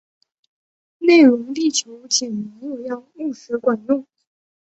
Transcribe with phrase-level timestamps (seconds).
[0.97, 4.07] 内容力求简明扼要、务实管用